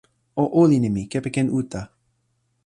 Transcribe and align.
o 0.43 0.45
olin 0.61 0.83
e 0.87 0.89
mi 0.95 1.03
kepeken 1.11 1.47
uta. 1.59 1.81